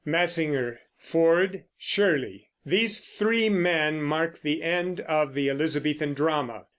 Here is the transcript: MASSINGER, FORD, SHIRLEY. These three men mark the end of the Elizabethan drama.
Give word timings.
MASSINGER, 0.03 0.79
FORD, 0.97 1.65
SHIRLEY. 1.77 2.49
These 2.65 3.01
three 3.01 3.49
men 3.49 4.01
mark 4.01 4.41
the 4.41 4.63
end 4.63 4.99
of 5.01 5.35
the 5.35 5.47
Elizabethan 5.47 6.15
drama. 6.15 6.65